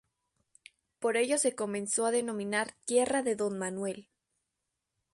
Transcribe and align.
Por 0.97 1.15
ello 1.15 1.37
se 1.37 1.53
comenzó 1.53 2.07
a 2.07 2.11
denominar 2.11 2.73
"Tierra 2.87 3.21
de 3.21 3.35
don 3.35 3.59
Manuel". 3.59 4.09